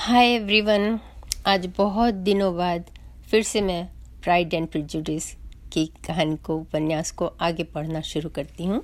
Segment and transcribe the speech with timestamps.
[0.00, 0.98] Hi everyone
[1.46, 2.84] आज बहुत दिनों बाद
[3.30, 3.88] फिर से मैं
[4.22, 5.24] प्राइड एंड प्रिजुडिस
[5.72, 8.82] की कहानी को, उपन्यास को आगे पढ़ना शुरू करती हूँ।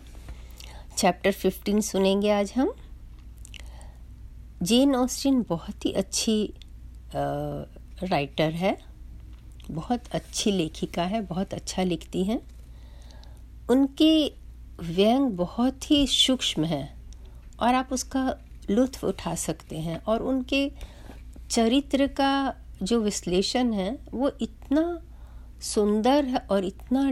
[0.98, 2.72] चैप्टर फिफ्टीन सुनेंगे आज हम।
[4.62, 6.54] जेन ऑस्टिन बहुत ही अच्छी
[7.14, 8.76] राइटर है।
[9.70, 12.40] बहुत अच्छी लेखिका है, बहुत अच्छा लिखती हैं।
[13.70, 14.32] उनकी
[14.82, 16.96] व्यंग बहुत ही सूक्ष्म है
[17.60, 18.38] और आप उसका
[18.70, 20.95] लुत्फ उठा सकते हैं और उनके
[21.50, 25.00] चरित्र का जो विश्लेषण है, वो इतना
[25.64, 27.10] सुंदर है और इतना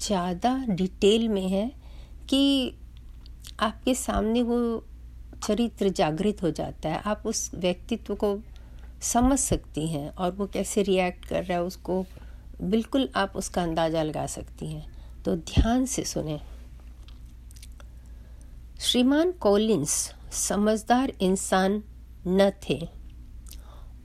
[0.00, 1.70] ज़्यादा डिटेल में है
[2.28, 2.74] कि
[3.60, 4.58] आपके सामने वो
[5.42, 8.38] चरित्र जागृत हो जाता है। आप उस व्यक्तित्व को
[9.02, 12.04] समझ सकती हैं और वो कैसे रिएक्ट कर रहा है, उसको
[12.62, 16.40] बिल्कुल आप उसका अंदाज़ा लगा सकती हैं। तो ध्यान से सुने।
[18.80, 19.90] श्रीमान कॉलिंस
[20.32, 21.82] समझदार इंसान
[22.26, 22.95] न थे।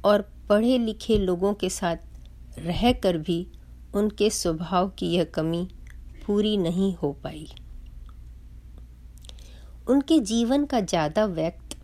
[0.06, 3.46] और पढ़े लिखे लोगों के साथ रहकर भी
[3.96, 5.68] उनके स्वभाव की यह कमी
[6.26, 7.48] पूरी नहीं हो पाई।
[9.88, 11.78] उनके जीवन का ज़्यादा व्यक्त,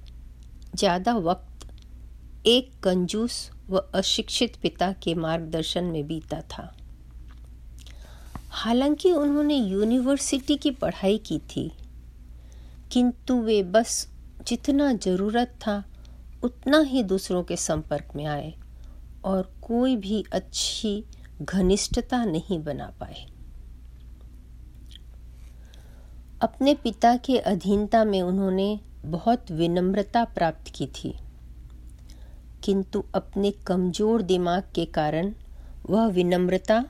[0.75, 1.67] ज़्यादा वक्त
[2.47, 6.71] एक कंजूस व अशिक्षित पिता के मार्गदर्शन में बीता था।
[8.51, 11.71] हालाँकि उन्होंने यूनिवर्सिटी की पढ़ाई की थी,
[12.91, 14.07] किंतु वे बस
[14.47, 15.83] जितना ज़रूरत था
[16.43, 18.53] उतना ही दूसरों के संपर्क में आए
[19.25, 21.03] और कोई भी अच्छी
[21.41, 23.25] घनिष्ठता नहीं बना पाए।
[26.41, 31.13] अपने पिता के अधीनता में उन्होंने बहुत विनम्रता प्राप्त की थी,
[32.63, 35.33] किंतु अपने कमज़ोर दिमाग के कारण
[35.85, 36.83] वह विनम्रता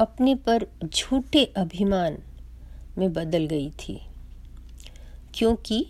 [0.00, 2.18] अपने पर झूठे अभिमान
[2.98, 4.00] में बदल गई थी,
[5.34, 5.84] क्योंकि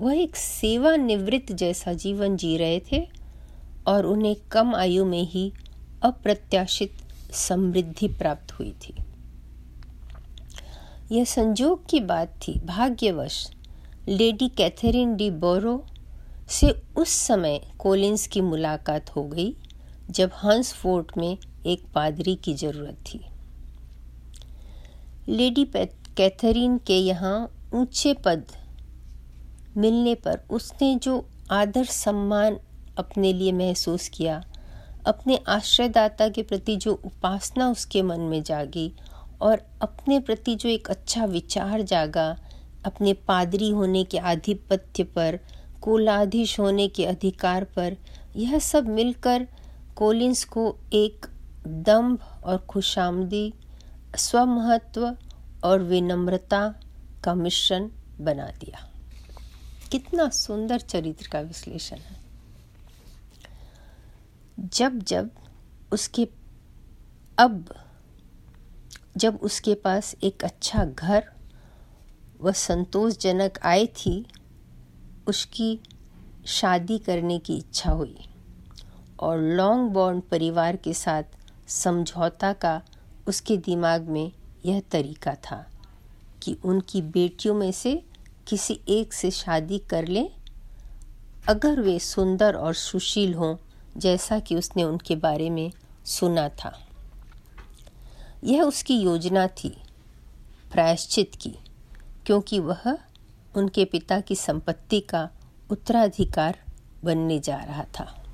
[0.00, 3.06] वह एक सेवानिवृत्त जैसा जीवन जी रहे थे
[3.86, 5.52] और उन्हें कम आयु में ही
[6.02, 6.92] अप्रत्याशित
[7.34, 8.94] समृद्धि प्राप्त हुई थी।
[11.12, 13.46] यह संजोग की बात थी, भाग्यवश,
[14.08, 15.84] लेडी कैथरीन डी बोरो
[16.48, 19.54] से उस समय कोलिंस की मुलाकात हो गई,
[20.10, 21.36] जब हंस फोर्ट में
[21.66, 23.20] एक पादरी की ज़रूरत थी।
[25.28, 27.38] लेडी कैथरीन के यहाँ
[27.74, 28.44] ऊँचे पद
[29.76, 32.58] मिलने पर उसने जो आदर सम्मान
[32.98, 34.44] अपने लिए महसूस किया,
[35.06, 38.92] अपने आश्रयदाता के प्रति जो उपासना उसके मन में जागी
[39.40, 42.36] और अपने प्रति जो एक अच्छा विचार जागा,
[42.84, 45.38] अपने पादरी होने के आधिपत्य पर,
[45.82, 47.96] कुलाधीश होने के अधिकार पर,
[48.36, 49.48] यह सब मिलकर
[49.96, 51.26] कोलिंस को एक
[51.66, 53.54] दम्भ और खुशामदी,
[54.16, 55.16] स्वमहत्व
[55.64, 56.74] और विनम्रता
[57.24, 57.88] का मिश्रण
[58.20, 58.91] बना दिया।
[59.92, 62.16] कितना सुंदर चरित्र का विश्लेषण है।
[64.58, 65.30] जब जब
[65.92, 66.28] उसके,
[67.38, 67.74] अब
[69.16, 71.24] जब उसके पास एक अच्छा घर
[72.40, 74.26] व संतोषजनक आय थी,
[75.26, 75.80] उसकी
[76.46, 78.16] शादी करने की इच्छा हुई
[79.20, 81.22] और लॉन्ग बॉन्ड परिवार के साथ
[81.68, 82.82] समझौता का
[83.28, 84.32] उसके दिमाग में
[84.64, 85.70] यह तरीका था
[86.42, 88.11] कि उनकी बेटियों में से
[88.48, 90.30] किसी एक से शादी कर लें।
[91.48, 93.56] अगर वे सुंदर और सुशील हों,
[93.96, 95.72] जैसा कि उसने उनके बारे में
[96.04, 96.88] सुना था।
[98.44, 99.76] यह उसकी योजना थी,
[100.72, 101.54] प्रायश्चित की,
[102.26, 102.98] क्योंकि वह
[103.56, 105.30] उनके पिता की संपत्ति का
[105.70, 106.58] उत्तराधिकार
[107.04, 108.24] बनने जा रहा था।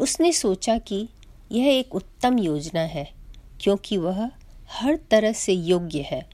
[0.00, 1.08] उसने सोचा कि
[1.52, 3.14] यह एक उत्तम योजना है,
[3.60, 4.30] क्योंकि वह
[4.70, 6.30] हर तरह से योग्य है,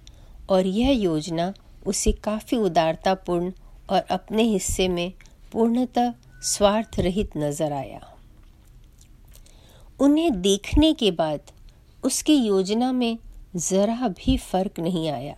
[0.49, 1.55] और यह योजना
[1.87, 3.53] उसे काफ़ी उदारतापूर्ण
[3.91, 5.13] और अपने हिस्से में
[5.53, 6.13] पूर्णतः
[6.45, 8.01] स्वार्थ रहित नज़र आया।
[10.01, 11.51] उन्हें देखने के बाद
[12.03, 13.19] उसकी योजना में
[13.59, 15.37] जरा भी फ़र्क नहीं आया।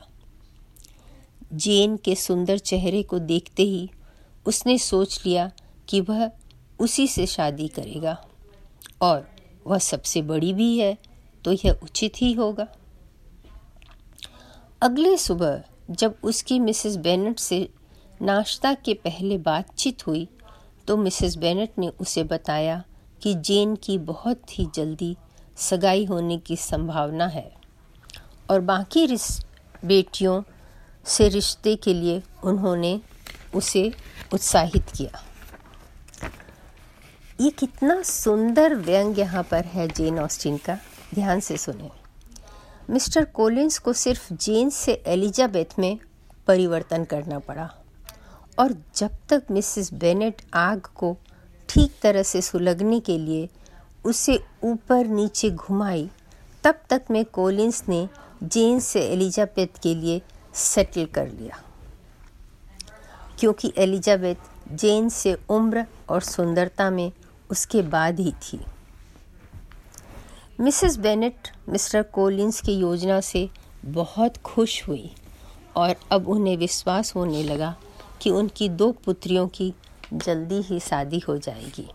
[1.55, 3.89] जेन के सुंदर चेहरे को देखते ही
[4.47, 5.51] उसने सोच लिया
[5.89, 6.31] कि वह
[6.81, 8.17] उसी से शादी करेगा
[9.03, 9.27] और
[9.67, 10.97] वह सबसे बड़ी भी है
[11.45, 12.67] तो यह उचित ही होगा।
[14.83, 17.69] अगले सुबह जब उसकी मिसेस बेनेट से
[18.23, 20.29] नाश्ता के पहले बातचीत हुई
[20.89, 22.85] तो मिसेस बेनेट ने उसे बताया
[23.23, 25.17] कि जेन की बहुत ही जल्दी
[25.57, 27.53] सगाई होने की संभावना है
[28.51, 29.07] और बाकी
[29.85, 30.43] बेटियों
[31.07, 33.01] से रिश्ते के लिए उन्होंने
[33.55, 33.93] उसे
[34.33, 35.25] उत्साहित किया।
[37.41, 40.79] ये कितना सुंदर व्यंग यहाँ पर है, जेन ऑस्टिन का।
[41.15, 42.02] ध्यान से सुने।
[42.93, 45.99] मिस्टर कोलिंस को सिर्फ़ जेन से एलिजाबेथ में
[46.47, 47.75] परिवर्तन करना पड़ा।
[48.59, 51.17] और जब तक मिसेस बेनेट आग को
[51.69, 53.49] ठीक तरह से सुलगने के लिए
[54.05, 56.11] उसे ऊपर नीचे घुमाई,
[56.65, 58.09] तब तक में कोलिंस ने
[58.43, 60.23] जेन से एलिजाबेथ के लिए
[60.55, 61.63] सेटल कर लिया।
[63.41, 64.37] क्योंकि एलिजाबेथ
[64.73, 67.13] जेन से उम्र और सुंदरता में
[67.51, 68.65] उसके बाद ही थी।
[70.63, 73.49] मिसेस बेनेट मिस्टर कोलिंस की योजना से
[73.85, 75.11] बहुत खुश हुई
[75.77, 77.75] और अब उन्हें विश्वास होने लगा
[78.23, 79.73] कि उनकी दो पुत्रियों की
[80.15, 81.89] जल्दी ही शादी हो जाएगी।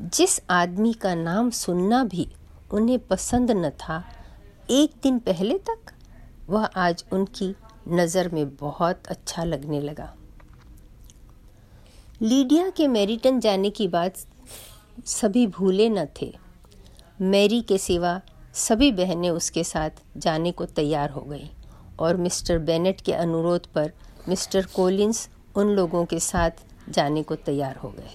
[0.00, 2.26] जिस आदमी का नाम सुनना भी
[2.70, 4.02] उन्हें पसंद न था,
[4.70, 5.92] एक दिन पहले तक
[6.48, 7.54] वह आज उनकी
[7.88, 10.12] नज़र में बहुत अच्छा लगने लगा।
[12.22, 14.26] लीडिया के मेरिटन जाने की बात
[15.06, 16.45] सभी भूले न थे।
[17.20, 18.20] मैरी के सिवा
[18.54, 21.50] सभी बहनें उसके साथ जाने को तैयार हो गई
[21.98, 23.92] और मिस्टर बेनेट के अनुरोध पर
[24.28, 26.50] मिस्टर कोलिंस उन लोगों के साथ
[26.88, 28.10] जाने को तैयार हो गए।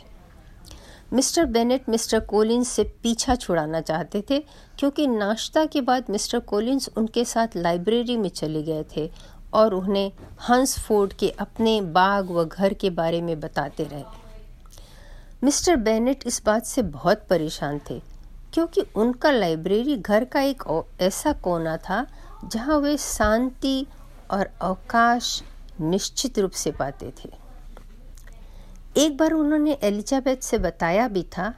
[1.13, 4.39] मिस्टर बेनेट मिस्टर कोलिंस से पीछा छुड़ाना चाहते थे
[4.80, 9.09] क्योंकि नाश्ता के बाद मिस्टर कोलिंस उनके साथ लाइब्रेरी में चले गए थे
[9.54, 10.12] और उन्हें
[10.50, 14.04] हंस फोर्ड के अपने बाग व घर के बारे में बताते रहे।
[15.44, 18.10] मिस्टर बेनेट इस बात से बहुत परेशान थे
[18.53, 20.63] क्योंकि उनका लाइब्रेरी घर का एक
[21.01, 22.07] ऐसा कोना था
[22.45, 23.88] जहाँ वे शांति
[24.31, 25.44] और अवकाश
[25.81, 27.30] निश्चित रूप से पाते थे।
[28.98, 31.53] एक बार उन्होंने एलिजाबेथ से बताया भी था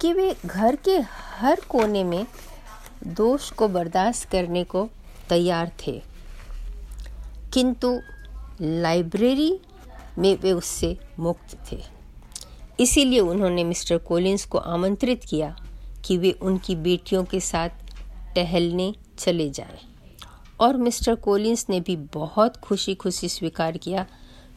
[0.00, 0.98] कि वे घर के
[1.38, 2.26] हर कोने में
[3.06, 4.88] दोष को बर्दाश्त करने को
[5.28, 6.02] तैयार थे।
[7.52, 8.00] किंतु
[8.60, 9.60] लाइब्रेरी
[10.18, 11.82] में वे उससे मुक्त थे।
[12.80, 15.56] इसीलिए उन्होंने मिस्टर कोलिंस को आमंत्रित किया।
[16.04, 17.70] कि वे उनकी बेटियों के साथ
[18.34, 19.78] टहलने चले जाएँ।
[20.60, 24.06] और मिस्टर कोलिंस ने भी बहुत खुशी खुशी स्वीकार किया,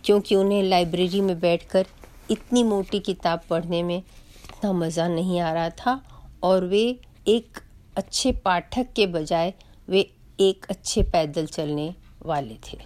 [0.05, 1.87] क्योंकि उन्हें लाइब्रेरी में बैठकर
[2.31, 6.01] इतनी मोटी किताब पढ़ने में इतना मज़ा नहीं आ रहा था,
[6.43, 7.59] और वे एक
[7.97, 9.53] अच्छे पाठक के बजाय
[9.89, 10.09] वे
[10.39, 11.93] एक अच्छे पैदल चलने
[12.25, 12.77] वाले थे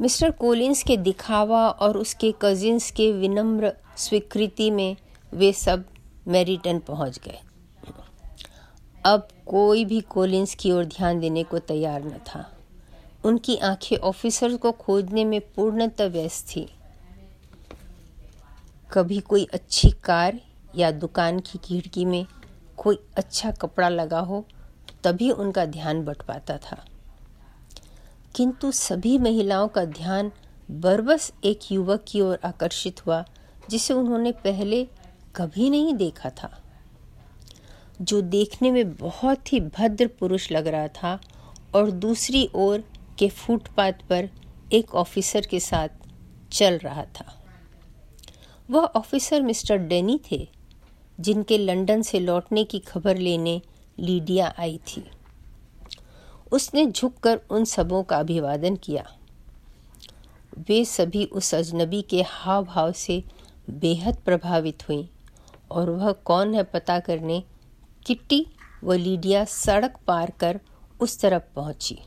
[0.00, 4.96] मिस्टर कोलिंस के दिखावा और उसके कजिन्स के विनम्र स्वीकृति में
[5.34, 5.84] वे सब
[6.28, 7.38] मेरिटन पहुँच गए।
[9.04, 12.52] अब कोई भी कोलिंस की ओर ध्यान देने को तैयार न था।
[13.24, 16.68] उनकी आँखें ऑफिसर को खोजने में पूर्णतः व्यस्त थी।
[18.92, 20.40] कभी कोई अच्छी कार
[20.76, 22.26] या दुकान की खिड़की में
[22.76, 24.44] कोई अच्छा कपड़ा लगा हो,
[25.04, 26.84] तभी उनका ध्यान बट पाता था।
[28.34, 30.32] किंतु सभी महिलाओं का ध्यान
[30.70, 33.24] बरबस एक युवक की ओर आकर्षित हुआ,
[33.70, 34.88] जिसे उन्होंने पहले
[35.36, 36.62] कभी नहीं देखा था।
[38.02, 41.20] जो देखने में बहुत ही भद्र पुरुष लग रहा था
[41.74, 42.84] और दूसरी ओर
[43.18, 44.30] के फुटपाथ पर
[44.72, 45.88] एक ऑफिसर के साथ
[46.52, 47.44] चल रहा था।
[48.70, 50.48] वह ऑफिसर मिस्टर डेनी थे,
[51.20, 53.62] जिनके लंदन से लौटने की खबर लेने
[53.98, 55.10] लीडिया आई थी।
[56.52, 59.16] उसने झुककर उन सबों का अभिवादन किया।
[60.58, 63.24] वे सभी उस अजनबी के हाव भाव से
[63.70, 65.08] बेहद प्रभावित हुई।
[65.72, 67.44] और वह कौन है पता करने,
[68.06, 68.46] किट्टी
[68.84, 70.60] व लीडिया सड़क पार कर
[71.00, 71.98] उस तरफ़ पहुँची।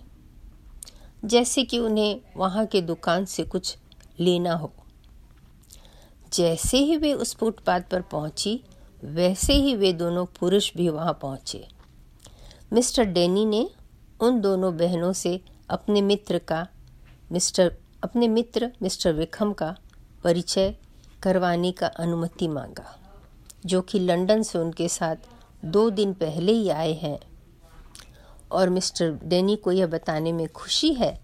[1.26, 3.78] जैसे कि उन्हें वहाँ के दुकान से कुछ
[4.20, 4.74] लेना हो।
[6.34, 8.64] जैसे ही वे उस फुटपाथ पर पहुँची,
[9.04, 11.68] वैसे ही वे दोनों पुरुष भी वहाँ पहुँचे।
[12.74, 13.70] मिस्टर डेनी ने
[14.20, 16.68] उन दोनों बहनों से अपने मित्र का,
[17.32, 19.76] मिस्टर, अपने मित्र मिस्टर विखम का
[20.24, 20.76] परिचय
[21.24, 23.05] करवाने का अनुमति मांगा।
[23.66, 25.16] जो कि लंदन से उनके साथ
[25.66, 27.20] दो दिन पहले ही आए हैं।
[28.52, 31.20] और मिस्टर डेनी को यह बताने में खुशी है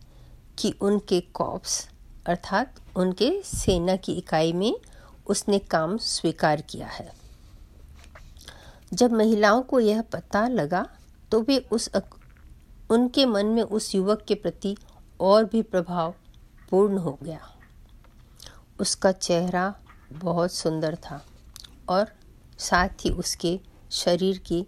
[0.60, 1.88] कि उनके कॉप्स,
[2.25, 4.74] अर्थात उनके सेना की इकाई में
[5.27, 7.12] उसने काम स्वीकार किया है।
[8.93, 10.88] जब महिलाओं को यह पता लगा
[11.31, 11.89] तो वे उस
[12.89, 14.75] उनके मन में उस युवक के प्रति
[15.19, 16.13] और भी प्रभाव
[16.69, 17.39] पूर्ण हो गया।
[18.79, 19.74] उसका चेहरा
[20.13, 21.24] बहुत सुंदर था
[21.89, 22.12] और
[22.62, 23.60] साथ ही उसके
[23.91, 24.65] शरीर की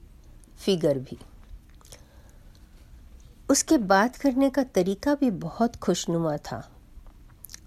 [0.58, 1.18] फिगर भी।
[3.50, 6.70] उसके बात करने का तरीका भी बहुत खुशनुमा था।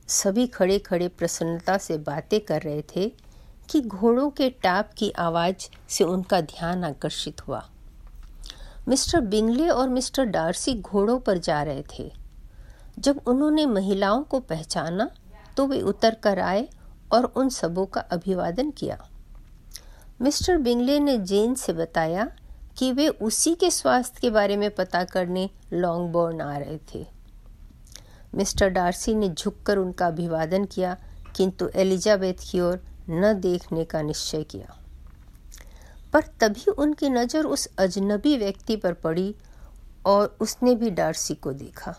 [0.09, 3.09] सभी खड़े खड़े प्रसन्नता से बातें कर रहे थे
[3.71, 7.69] कि घोड़ों के टाप की आवाज़ से उनका ध्यान आकर्षित हुआ।
[8.89, 12.13] मिस्टर बिंगले और मिस्टर डार्सी घोड़ों पर जा रहे थे।
[12.99, 15.11] जब उन्होंने महिलाओं को पहचाना
[15.57, 16.69] तो वे उतर कर आए
[17.13, 19.09] और उन सबों का अभिवादन किया।
[20.21, 22.31] मिस्टर बिंगले ने जेन से बताया
[22.79, 27.05] कि वे उसी के स्वास्थ्य के बारे में पता करने लॉन्ग बोर्न आ रहे थे।
[28.35, 30.97] मिस्टर डार्सी ने झुककर उनका अभिवादन किया,
[31.37, 34.77] किंतु एलिजाबेथ की ओर न देखने का निश्चय किया।
[36.13, 39.35] पर तभी उनकी नज़र उस अजनबी व्यक्ति पर पड़ी
[40.07, 41.95] और उसने भी डार्सी को देखा।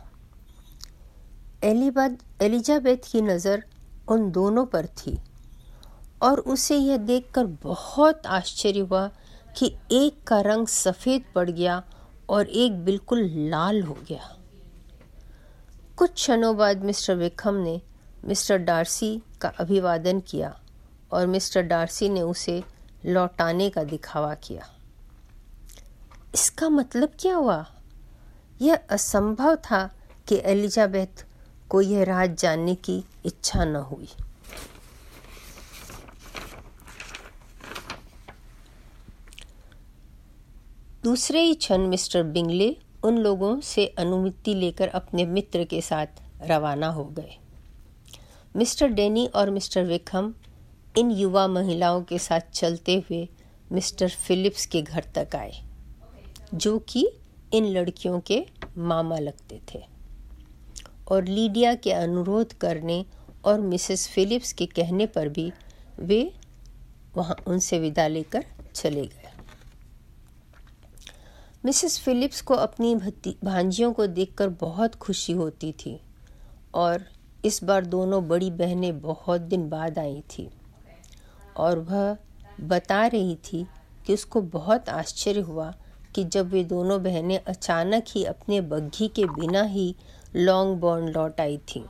[1.63, 3.63] एलिबाद एलिजाबेथ की नज़र
[4.09, 5.17] उन दोनों पर थी।
[6.21, 9.11] और उसे यह देखकर बहुत आश्चर्य हुआ
[9.57, 11.83] कि एक का रंग सफ़ेद पड़ गया
[12.29, 14.37] और एक बिल्कुल लाल हो गया।
[15.97, 17.81] कुछ क्षणों बाद मिस्टर विक्रम ने
[18.25, 20.59] मिस्टर डार्सी का अभिवादन किया
[21.11, 22.63] और मिस्टर डार्सी ने उसे
[23.05, 24.69] लौटाने का दिखावा किया।
[26.33, 27.65] इसका मतलब क्या हुआ?
[28.61, 29.91] यह असंभव था
[30.27, 31.25] कि एलिजाबेथ
[31.69, 34.09] को यह राज जानने की इच्छा न हुई।
[41.07, 46.07] दूसरे ही क्षण मिस्टर बिंगले उन लोगों से अनुमति लेकर अपने मित्र के साथ
[46.41, 47.37] रवाना हो गए।
[48.55, 50.33] मिस्टर डेनी और मिस्टर विक्रम
[50.97, 53.29] इन युवा महिलाओं के साथ चलते हुए
[53.71, 55.53] मिस्टर फिलिप्स के घर तक आए,
[56.53, 57.07] जो कि
[57.53, 58.45] इन लड़कियों के
[58.77, 59.83] मामा लगते थे।
[61.07, 63.05] और लीडिया के अनुरोध करने
[63.45, 65.51] और मिसेस फिलिप्स के कहने पर भी
[65.99, 66.33] वे
[67.15, 68.45] वहाँ उनसे विदा लेकर
[68.75, 69.16] चले गए।
[71.65, 72.95] मिसेस फिलिप्स को अपनी
[73.43, 76.01] भांजियों को देखकर बहुत खुशी होती थी
[76.73, 77.05] और
[77.45, 80.49] इस बार दोनों बड़ी बहनें बहुत दिन बाद आई थी
[81.57, 82.17] और वह
[82.61, 83.67] बता रही थी
[84.05, 85.73] कि उसको बहुत आश्चर्य हुआ
[86.15, 89.95] कि जब वे दोनों बहनें अचानक ही अपने बग्घी के बिना ही
[90.35, 91.85] लॉन्ग बॉन्ड लौट आई थी।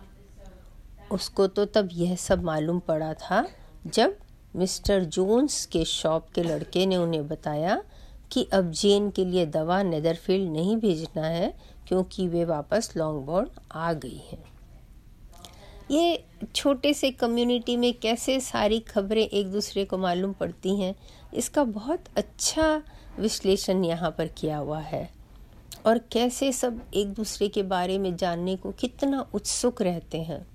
[1.12, 3.50] उसको तो तब यह सब मालूम पड़ा था
[3.88, 4.18] जब
[4.56, 7.84] मिस्टर जोन्स के शॉप के लड़के ने उन्हें बताया
[8.32, 11.54] कि अब जेन के लिए दवा नेदरफील्ड नहीं भेजना है,
[11.88, 14.44] क्योंकि वे वापस लॉन्ग बॉन्ड आ गई हैं।
[15.92, 16.24] ये
[16.56, 20.96] छोटे से कम्युनिटी में कैसे सारी खबरें एक दूसरे को मालूम पड़ती हैं,
[21.34, 22.82] इसका बहुत अच्छा
[23.20, 25.10] विश्लेषण यहाँ पर किया हुआ है।
[25.86, 30.46] और कैसे सब एक दूसरे के बारे में जानने को कितना उत्सुक रहते हैं।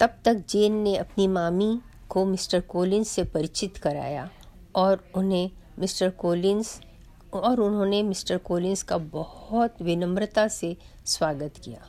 [0.00, 4.28] तब तक जेन ने अपनी मामी को मिस्टर कोलिंस से परिचित कराया
[4.76, 5.50] और उन्हें
[5.80, 6.80] मिस्टर कोलिंस
[7.34, 11.86] और उन्होंने मिस्टर कोलिंस का बहुत विनम्रता से स्वागत किया।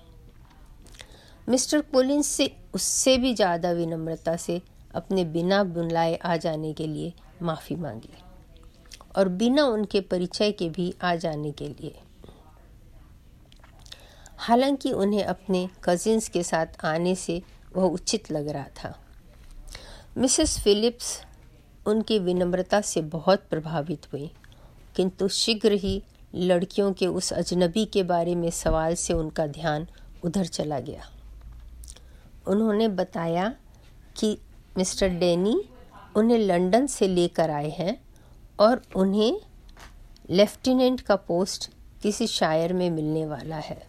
[1.47, 4.61] मिस्टर कोलिंस से उससे भी ज़्यादा विनम्रता से
[4.95, 8.13] अपने बिना बुलाए आ जाने के लिए माफ़ी मांगी
[9.15, 11.95] और बिना उनके परिचय के भी आ जाने के लिए।
[14.37, 17.41] हालाँकि उन्हें अपने कजिन्स के साथ आने से
[17.75, 18.95] वह उचित लग रहा था।
[20.17, 21.19] मिसेस फिलिप्स
[21.87, 24.31] उनकी विनम्रता से बहुत प्रभावित हुई।
[24.95, 26.03] किंतु शीघ्र ही
[26.35, 29.87] लड़कियों के उस अजनबी के बारे में सवाल से उनका ध्यान
[30.23, 31.03] उधर चला गया।
[32.47, 33.55] उन्होंने बताया
[34.17, 34.37] कि
[34.77, 35.63] मिस्टर डेनी
[36.15, 38.01] उन्हें लंदन से लेकर आए हैं
[38.59, 39.41] और उन्हें
[40.29, 41.71] लेफ्टिनेंट का पोस्ट
[42.01, 43.87] किसी शायर में मिलने वाला है।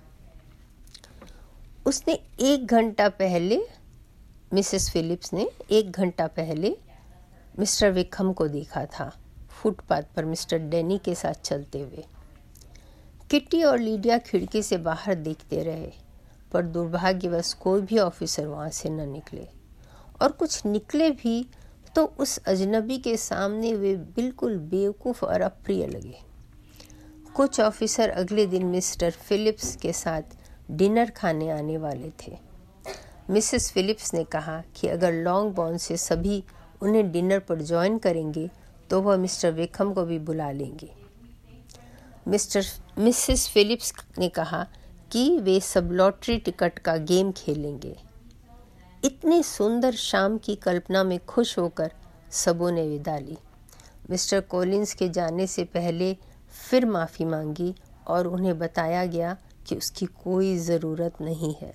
[1.87, 3.63] उसने एक घंटा पहले,
[4.55, 6.77] मिसेस फिलिप्स ने एक घंटा पहले
[7.59, 9.11] मिस्टर विक्रम को देखा था,
[9.51, 12.05] फुटपाथ पर मिस्टर डेनी के साथ चलते हुए।
[13.31, 15.93] किट्टी और लीडिया खिड़की से बाहर देखते रहे,
[16.53, 19.49] पर दुर्भाग्यवश कोई भी ऑफिसर वहाँ से न निकले।
[20.23, 21.49] और कुछ निकले भी
[21.95, 26.19] तो उस अजनबी के सामने वे बिल्कुल बेवकूफ़ और अप्रिय लगे।
[27.35, 30.23] कुछ ऑफिसर अगले दिन मिस्टर फिलिप्स के साथ
[30.71, 32.39] डिनर खाने आने वाले थे।
[33.31, 36.45] मिसेस फिलिप्स ने कहा कि अगर लॉन्ग बॉन से सभी
[36.83, 38.49] उन्हें डिनर पर ज्वाइन करेंगे
[38.91, 40.91] तो वह मिस्टर विक्रम को भी बुला लेंगे।
[42.29, 42.65] मिस्टर,
[42.99, 44.67] मिसेस फिलिप्स ने कहा
[45.13, 47.97] कि वे सब लॉटरी टिकट का गेम खेलेंगे।
[49.05, 51.93] इतनी सुंदर शाम की कल्पना में खुश होकर
[52.33, 53.37] सबों ने विदा ली।
[54.11, 56.17] मिस्टर कॉलिंस के जाने से पहले
[56.61, 57.75] फिर माफ़ी मांगी
[58.09, 59.37] और उन्हें बताया गया
[59.67, 61.75] कि उसकी कोई ज़रूरत नहीं है।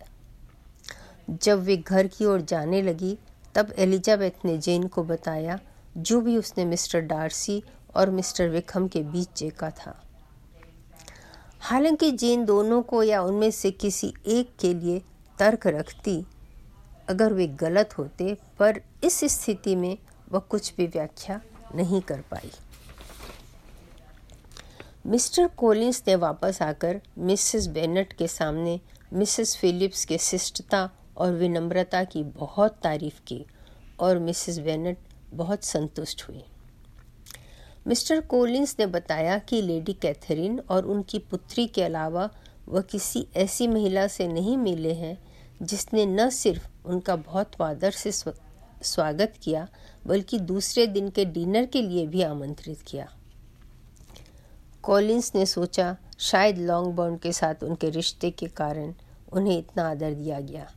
[1.30, 3.18] जब वे घर की ओर जाने लगी
[3.58, 5.60] तब एलिजाबेथ ने जेन को बताया,
[5.98, 7.64] जो भी उसने मिस्टर डार्सी
[7.96, 10.04] और मिस्टर विक्रम के बीच देखा था।
[11.60, 15.02] हालाँकि जेन दोनों को या उनमें से किसी एक के लिए
[15.40, 16.26] तर्क रखती,
[17.10, 19.98] अगर वे गलत होते, पर इस स्थिति में
[20.32, 21.42] वह कुछ भी व्याख्या
[21.76, 22.52] नहीं कर पाई।
[25.06, 28.82] मिस्टर कोलिंस ने वापस आकर मिसेस बेनेट के सामने
[29.14, 33.46] मिसेस फिलिप्स के शिष्टता और विनम्रता की बहुत तारीफ़ की
[34.00, 34.98] और मिसेस बेनेट
[35.34, 36.44] बहुत संतुष्ट हुई।
[37.88, 42.30] मिस्टर कोलिंस ने बताया कि लेडी कैथरीन और उनकी पुत्री के अलावा
[42.68, 45.18] वह किसी ऐसी महिला से नहीं मिले हैं
[45.62, 49.68] जिसने न सिर्फ़ उनका बहुत आदर से स्वागत किया,
[50.08, 53.08] बल्कि दूसरे दिन के डिनर के लिए भी आमंत्रित किया।
[54.84, 58.94] कॉलिंस ने सोचा शायद लॉन्ग बॉन्ड के साथ उनके रिश्ते के कारण
[59.34, 60.72] उन्हें इतना आदर दिया गया।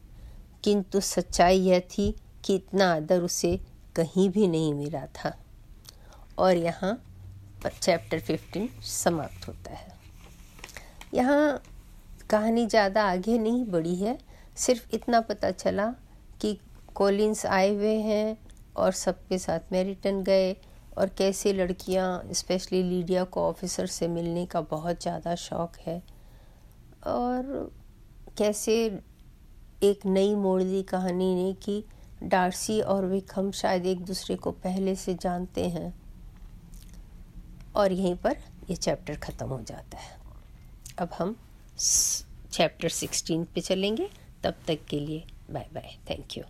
[0.64, 2.14] किंतु सच्चाई यह थी
[2.44, 3.58] कि इतना आदर उसे
[3.96, 5.36] कहीं भी नहीं मिला था।
[6.38, 6.98] और यहाँ
[7.64, 9.92] चैप्टर फिफ्टीन समाप्त होता है।
[11.14, 11.62] यहाँ
[12.30, 14.18] कहानी ज़्यादा आगे नहीं बढ़ी है।
[14.56, 15.86] सिर्फ़ इतना पता चला
[16.40, 16.56] कि
[16.94, 18.36] कॉलिंस आए हुए हैं
[18.76, 20.52] और सबके साथ मेरिटन गए
[20.98, 26.00] और कैसे लड़कियाँ स्पेशली लीडिया को ऑफिसर से मिलने का बहुत ज़्यादा शौक़ है
[27.06, 27.70] और
[28.38, 28.76] कैसे
[29.82, 31.84] एक नई मोड़ दी कहानी ने कि
[32.22, 35.94] डार्सी और विकम शायद एक दूसरे को पहले से जानते हैं।
[37.76, 38.36] और यहीं पर
[38.70, 40.18] यह चैप्टर ख़त्म हो जाता है।
[40.98, 41.36] अब हम
[42.52, 44.10] चैप्टर सिक्सटीन पे चलेंगे।
[44.44, 46.44] तब तक के लिए बाय बाय। Thank you.